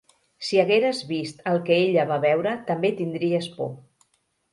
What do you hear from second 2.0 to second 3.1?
va veure també